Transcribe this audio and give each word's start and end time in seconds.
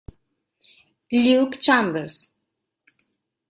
Luke 1.11 1.61
Chambers 1.61 2.33